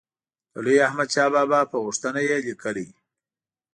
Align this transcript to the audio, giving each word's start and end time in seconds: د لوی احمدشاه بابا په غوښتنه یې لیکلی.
د 0.51 0.55
لوی 0.65 0.77
احمدشاه 0.87 1.29
بابا 1.35 1.61
په 1.71 1.77
غوښتنه 1.85 2.19
یې 2.29 2.37
لیکلی. 2.47 2.87